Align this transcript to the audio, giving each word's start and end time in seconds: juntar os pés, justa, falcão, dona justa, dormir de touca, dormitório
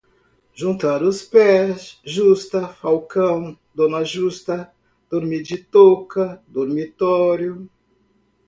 juntar 0.55 1.03
os 1.03 1.21
pés, 1.21 2.01
justa, 2.03 2.67
falcão, 2.67 3.55
dona 3.75 4.03
justa, 4.03 4.73
dormir 5.07 5.43
de 5.43 5.59
touca, 5.59 6.41
dormitório 6.47 7.69